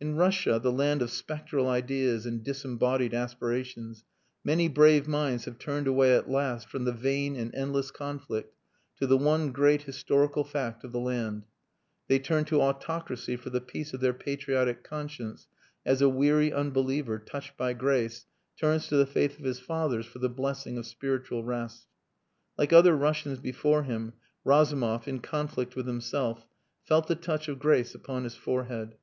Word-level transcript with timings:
In 0.00 0.14
Russia, 0.14 0.60
the 0.60 0.70
land 0.70 1.02
of 1.02 1.10
spectral 1.10 1.68
ideas 1.68 2.26
and 2.26 2.44
disembodied 2.44 3.12
aspirations, 3.12 4.04
many 4.44 4.68
brave 4.68 5.08
minds 5.08 5.46
have 5.46 5.58
turned 5.58 5.88
away 5.88 6.14
at 6.14 6.30
last 6.30 6.68
from 6.68 6.84
the 6.84 6.92
vain 6.92 7.34
and 7.34 7.52
endless 7.52 7.90
conflict 7.90 8.54
to 9.00 9.06
the 9.08 9.16
one 9.18 9.50
great 9.50 9.82
historical 9.82 10.44
fact 10.44 10.84
of 10.84 10.92
the 10.92 11.00
land. 11.00 11.42
They 12.06 12.20
turned 12.20 12.46
to 12.46 12.62
autocracy 12.62 13.34
for 13.34 13.50
the 13.50 13.60
peace 13.60 13.92
of 13.92 13.98
their 14.00 14.12
patriotic 14.14 14.84
conscience 14.84 15.48
as 15.84 16.00
a 16.00 16.08
weary 16.08 16.52
unbeliever, 16.52 17.18
touched 17.18 17.56
by 17.56 17.72
grace, 17.72 18.26
turns 18.56 18.86
to 18.86 18.96
the 18.96 19.06
faith 19.06 19.40
of 19.40 19.44
his 19.44 19.58
fathers 19.58 20.06
for 20.06 20.20
the 20.20 20.28
blessing 20.28 20.78
of 20.78 20.86
spiritual 20.86 21.42
rest. 21.42 21.88
Like 22.56 22.72
other 22.72 22.96
Russians 22.96 23.40
before 23.40 23.82
him, 23.82 24.12
Razumov, 24.44 25.08
in 25.08 25.18
conflict 25.18 25.74
with 25.74 25.88
himself, 25.88 26.46
felt 26.84 27.08
the 27.08 27.16
touch 27.16 27.48
of 27.48 27.58
grace 27.58 27.92
upon 27.92 28.22
his 28.22 28.36
forehead. 28.36 28.94